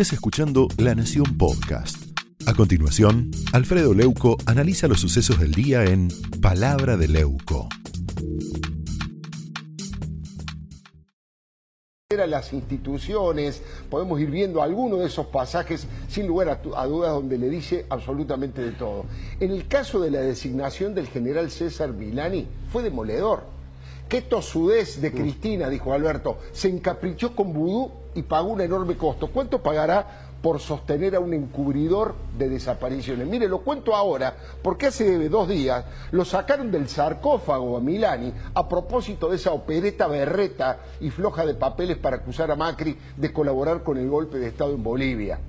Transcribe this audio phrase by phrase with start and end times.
[0.00, 2.16] estés escuchando La Nación Podcast.
[2.46, 6.06] A continuación, Alfredo Leuco analiza los sucesos del día en
[6.40, 7.68] Palabra de Leuco.
[12.28, 17.48] las instituciones, podemos ir viendo algunos de esos pasajes sin lugar a, dudas donde le
[17.48, 19.04] dice absolutamente de todo.
[19.40, 23.57] En el caso de la designación del general César Milani fue demoledor.
[24.08, 29.28] Qué tosudez de Cristina, dijo Alberto, se encaprichó con vudú y pagó un enorme costo.
[29.28, 33.26] ¿Cuánto pagará por sostener a un encubridor de desapariciones.
[33.26, 38.68] Mire, lo cuento ahora, porque hace dos días lo sacaron del sarcófago a Milani a
[38.68, 43.82] propósito de esa opereta berreta y floja de papeles para acusar a Macri de colaborar
[43.82, 45.40] con el golpe de Estado en Bolivia.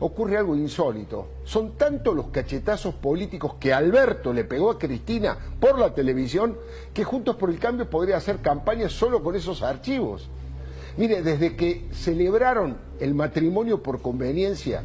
[0.00, 1.28] Ocurre algo insólito.
[1.44, 6.56] Son tantos los cachetazos políticos que Alberto le pegó a Cristina por la televisión
[6.94, 10.28] que Juntos por el Cambio podría hacer campaña solo con esos archivos.
[10.96, 14.82] Mire, desde que celebraron el matrimonio por conveniencia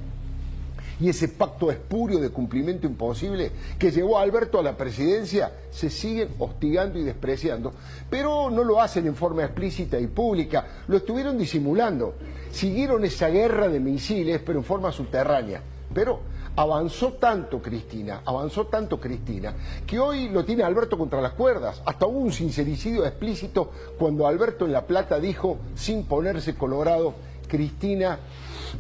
[1.00, 5.90] y ese pacto espurio de cumplimiento imposible que llevó a Alberto a la presidencia, se
[5.90, 7.74] siguen hostigando y despreciando,
[8.10, 12.16] pero no lo hacen en forma explícita y pública, lo estuvieron disimulando,
[12.52, 15.62] siguieron esa guerra de misiles, pero en forma subterránea.
[15.94, 16.22] Pero
[16.56, 19.54] avanzó tanto Cristina, avanzó tanto Cristina,
[19.86, 21.82] que hoy lo tiene Alberto contra las cuerdas.
[21.86, 27.14] Hasta hubo un sincericidio explícito cuando Alberto en La Plata dijo, sin ponerse colorado,
[27.48, 28.20] Cristina,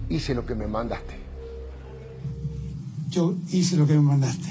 [0.09, 1.22] hice lo que me mandaste.
[3.14, 4.50] Yo hice lo que me mandaste.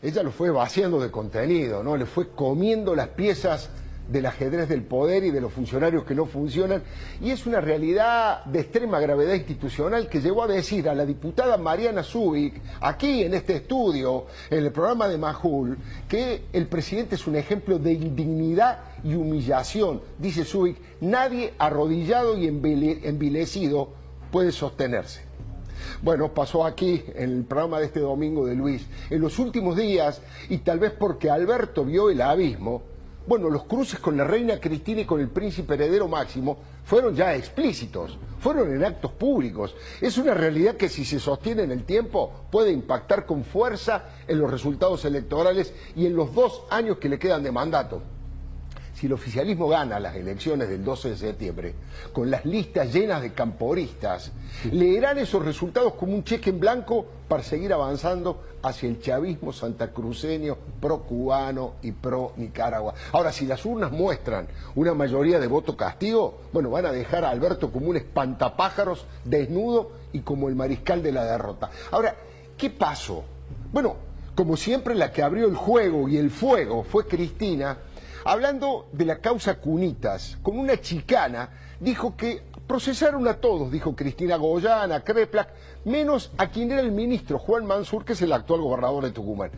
[0.00, 1.96] Ella lo fue vaciando de contenido, ¿no?
[1.96, 3.68] Le fue comiendo las piezas
[4.08, 6.84] del ajedrez del poder y de los funcionarios que no funcionan,
[7.20, 11.56] y es una realidad de extrema gravedad institucional que llegó a decir a la diputada
[11.56, 15.76] Mariana Zubik, aquí en este estudio, en el programa de Majul,
[16.08, 20.00] que el presidente es un ejemplo de indignidad y humillación.
[20.18, 23.88] Dice Zubik, nadie arrodillado y envilecido
[24.30, 25.33] puede sostenerse.
[26.04, 28.86] Bueno, pasó aquí en el programa de este domingo de Luis.
[29.08, 30.20] En los últimos días,
[30.50, 32.82] y tal vez porque Alberto vio el abismo,
[33.26, 37.34] bueno, los cruces con la reina Cristina y con el príncipe heredero Máximo fueron ya
[37.34, 39.74] explícitos, fueron en actos públicos.
[39.98, 44.38] Es una realidad que si se sostiene en el tiempo puede impactar con fuerza en
[44.40, 48.02] los resultados electorales y en los dos años que le quedan de mandato
[48.94, 51.74] si el oficialismo gana las elecciones del 12 de septiembre,
[52.12, 54.30] con las listas llenas de camporistas,
[54.70, 60.56] leerán esos resultados como un cheque en blanco para seguir avanzando hacia el chavismo santacruceño,
[60.80, 62.94] pro-cubano y pro-Nicaragua.
[63.12, 67.30] Ahora, si las urnas muestran una mayoría de voto castigo, bueno, van a dejar a
[67.30, 71.70] Alberto como un espantapájaros desnudo y como el mariscal de la derrota.
[71.90, 72.14] Ahora,
[72.56, 73.24] ¿qué pasó?
[73.72, 73.96] Bueno,
[74.34, 77.78] como siempre la que abrió el juego y el fuego fue Cristina,
[78.24, 84.36] hablando de la causa Cunitas, con una chicana, dijo que procesaron a todos, dijo Cristina
[84.36, 85.48] Goyana, Kreplak,
[85.84, 89.50] menos a quien era el ministro Juan Mansur, que es el actual gobernador de Tucumán.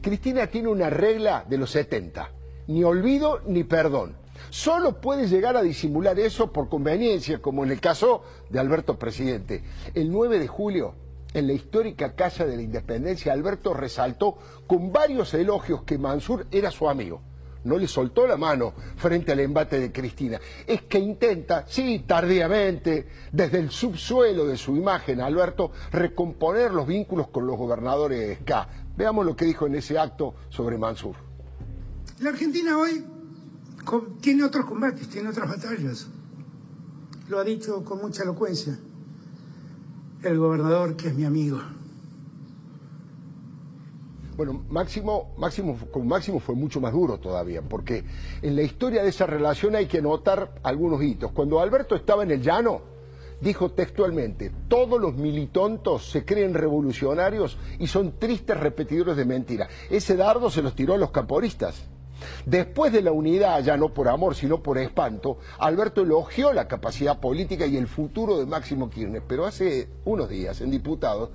[0.00, 2.30] Cristina tiene una regla de los 70,
[2.68, 4.16] ni olvido ni perdón.
[4.50, 9.62] Solo puede llegar a disimular eso por conveniencia, como en el caso de Alberto Presidente.
[9.94, 10.94] El 9 de julio,
[11.34, 16.70] en la histórica Casa de la Independencia, Alberto resaltó con varios elogios que Mansur era
[16.70, 17.20] su amigo
[17.64, 20.40] no le soltó la mano frente al embate de Cristina.
[20.66, 27.28] Es que intenta, sí, tardíamente, desde el subsuelo de su imagen, Alberto, recomponer los vínculos
[27.28, 28.68] con los gobernadores SCA.
[28.96, 31.16] Veamos lo que dijo en ese acto sobre Mansur.
[32.20, 33.04] La Argentina hoy
[34.20, 36.06] tiene otros combates, tiene otras batallas.
[37.28, 38.78] Lo ha dicho con mucha elocuencia
[40.22, 41.60] el gobernador que es mi amigo.
[44.36, 48.02] Bueno, Máximo, Máximo, con Máximo fue mucho más duro todavía, porque
[48.42, 51.30] en la historia de esa relación hay que notar algunos hitos.
[51.30, 52.82] Cuando Alberto estaba en el llano,
[53.40, 59.68] dijo textualmente, todos los militontos se creen revolucionarios y son tristes repetidores de mentira.
[59.88, 61.93] Ese dardo se los tiró a los camporistas.
[62.46, 67.18] Después de la unidad, ya no por amor, sino por espanto, Alberto elogió la capacidad
[67.18, 69.22] política y el futuro de Máximo Kirchner.
[69.26, 71.30] Pero hace unos días, en diputados,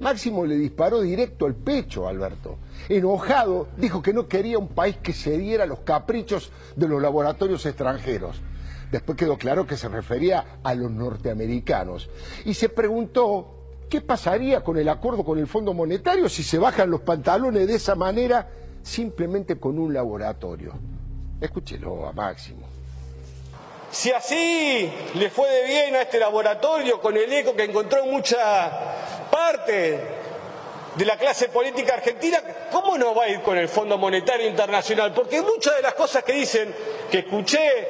[0.00, 2.56] Máximo le disparó directo al pecho a Alberto.
[2.88, 7.64] Enojado, dijo que no quería un país que cediera a los caprichos de los laboratorios
[7.66, 8.40] extranjeros.
[8.90, 12.08] Después quedó claro que se refería a los norteamericanos.
[12.44, 13.54] Y se preguntó
[13.88, 17.74] qué pasaría con el acuerdo con el Fondo Monetario si se bajan los pantalones de
[17.74, 18.48] esa manera
[18.84, 20.74] simplemente con un laboratorio.
[21.40, 22.68] Escúchelo a Máximo.
[23.90, 28.10] Si así le fue de bien a este laboratorio con el eco que encontró en
[28.10, 28.70] mucha
[29.30, 30.00] parte
[30.96, 32.40] de la clase política argentina,
[32.70, 35.12] ¿cómo no va a ir con el Fondo Monetario Internacional?
[35.14, 36.74] Porque muchas de las cosas que dicen,
[37.10, 37.88] que escuché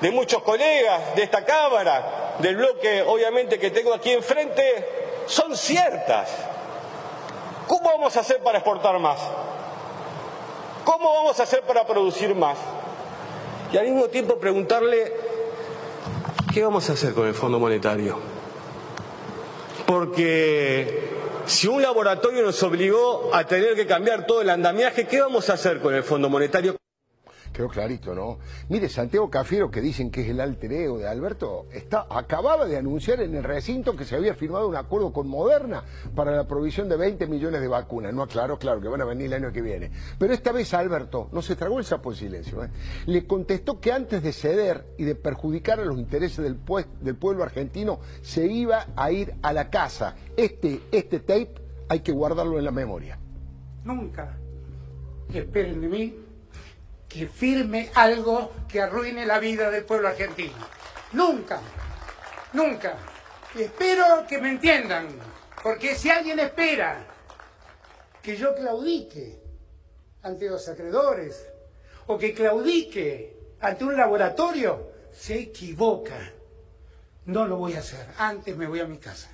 [0.00, 6.30] de muchos colegas de esta Cámara, del bloque, obviamente, que tengo aquí enfrente, son ciertas.
[7.66, 9.18] ¿Cómo vamos a hacer para exportar más?
[10.86, 12.56] ¿Cómo vamos a hacer para producir más?
[13.72, 15.12] Y al mismo tiempo preguntarle,
[16.54, 18.16] ¿qué vamos a hacer con el Fondo Monetario?
[19.84, 21.10] Porque
[21.44, 25.54] si un laboratorio nos obligó a tener que cambiar todo el andamiaje, ¿qué vamos a
[25.54, 26.76] hacer con el Fondo Monetario?
[27.56, 28.36] Quedó clarito, ¿no?
[28.68, 32.76] Mire, Santiago Cafiero, que dicen que es el alter ego de Alberto, está, acababa de
[32.76, 35.82] anunciar en el recinto que se había firmado un acuerdo con Moderna
[36.14, 38.12] para la provisión de 20 millones de vacunas.
[38.12, 39.90] No aclaró, claro, que van a venir el año que viene.
[40.18, 42.62] Pero esta vez Alberto no se tragó el sapo en silencio.
[42.62, 42.68] ¿eh?
[43.06, 46.58] Le contestó que antes de ceder y de perjudicar a los intereses del,
[47.00, 50.14] del pueblo argentino, se iba a ir a la casa.
[50.36, 51.54] Este, este tape
[51.88, 53.18] hay que guardarlo en la memoria.
[53.82, 54.36] Nunca
[55.32, 56.25] esperen de mí
[57.08, 60.56] que firme algo que arruine la vida del pueblo argentino.
[61.12, 61.60] Nunca,
[62.52, 62.96] nunca.
[63.54, 65.08] espero que me entiendan,
[65.62, 67.06] porque si alguien espera
[68.22, 69.40] que yo claudique
[70.22, 71.46] ante los acreedores
[72.06, 76.32] o que claudique ante un laboratorio, se equivoca.
[77.24, 78.06] No lo voy a hacer.
[78.18, 79.28] Antes me voy a mi casa.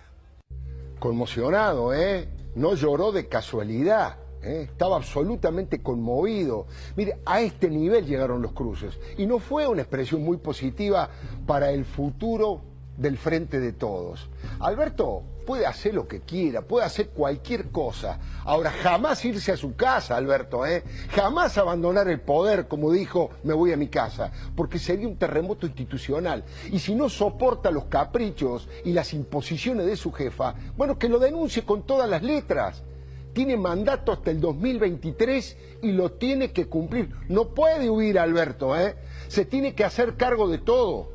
[0.98, 2.28] Conmocionado, ¿eh?
[2.54, 4.16] No lloró de casualidad.
[4.42, 4.68] ¿Eh?
[4.70, 6.66] estaba absolutamente conmovido.
[6.96, 8.98] Mire, a este nivel llegaron los cruces.
[9.16, 11.08] Y no fue una expresión muy positiva
[11.46, 12.60] para el futuro
[12.96, 14.28] del frente de todos.
[14.60, 18.18] Alberto puede hacer lo que quiera, puede hacer cualquier cosa.
[18.44, 20.84] Ahora, jamás irse a su casa, Alberto, ¿eh?
[21.10, 25.66] jamás abandonar el poder, como dijo, me voy a mi casa, porque sería un terremoto
[25.66, 26.44] institucional.
[26.70, 31.18] Y si no soporta los caprichos y las imposiciones de su jefa, bueno, que lo
[31.18, 32.82] denuncie con todas las letras
[33.32, 37.10] tiene mandato hasta el 2023 y lo tiene que cumplir.
[37.28, 38.96] No puede huir, Alberto, ¿eh?
[39.28, 41.10] Se tiene que hacer cargo de todo.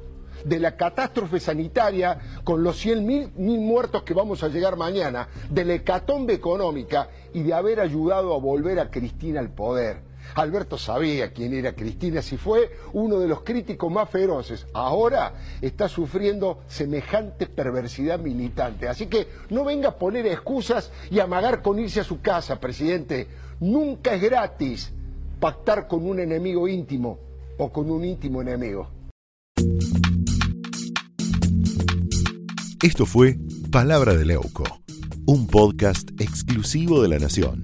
[0.46, 5.30] De la catástrofe sanitaria con los 100 mil, mil muertos que vamos a llegar mañana,
[5.50, 10.07] de la hecatombe económica y de haber ayudado a volver a Cristina al poder.
[10.36, 14.68] Alberto sabía quién era Cristina, si fue uno de los críticos más feroces.
[14.74, 18.88] Ahora está sufriendo semejante perversidad militante.
[18.88, 23.28] Así que no venga a poner excusas y amagar con irse a su casa, presidente.
[23.60, 24.94] Nunca es gratis
[25.40, 27.20] pactar con un enemigo íntimo
[27.58, 28.90] o con un íntimo enemigo.
[32.84, 33.38] Esto fue
[33.72, 34.64] Palabra de Leuco,
[35.26, 37.64] un podcast exclusivo de la Nación.